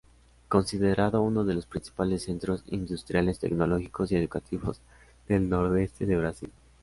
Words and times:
Considerada 0.47 1.19
uno 1.19 1.43
de 1.43 1.53
los 1.53 1.67
principales 1.67 2.23
centros 2.23 2.63
industriales, 2.65 3.37
tecnológicos 3.37 4.11
y 4.11 4.15
educativos 4.15 4.81
del 5.27 5.47
Nordeste 5.47 6.07
de 6.07 6.17
Brasil. 6.17 6.49